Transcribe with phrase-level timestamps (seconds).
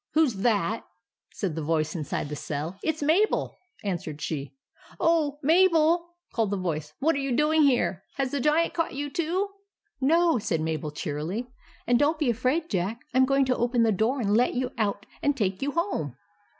[0.15, 0.83] "Who 's that?"
[1.35, 4.45] said the voice inside the cell." It 's Mabel," answered she.
[4.45, 5.39] m Oh!
[5.43, 8.03] Mabel?" called the voice." What are you doing here?
[8.15, 9.49] Has the Giant caught you too?""
[10.13, 11.51] No," said Mabel, cheerily;"
[11.85, 13.01] and don't be afraid, Jack.
[13.13, 16.17] I 'm going to open the door, and let you out and take you home."